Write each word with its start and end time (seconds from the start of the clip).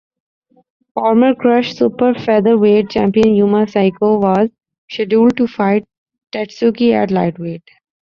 Former 0.95 1.35
Krush 1.35 1.75
Super 1.77 2.15
Featherweight 2.15 2.89
champion 2.89 3.35
Yuma 3.35 3.67
Saikyo 3.67 4.19
was 4.19 4.49
scheduled 4.89 5.37
to 5.37 5.45
fight 5.45 5.85
Tatsuki 6.31 6.91
at 6.93 7.11
lightweight. 7.11 7.69